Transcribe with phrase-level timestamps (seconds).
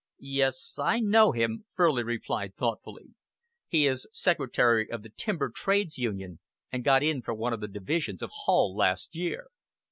[0.33, 3.13] "Yes, I know him," Furley replied thoughtfully.
[3.67, 6.39] "He is secretary of the Timber Trades Union
[6.71, 9.49] and got in for one of the divisions of Hull last year."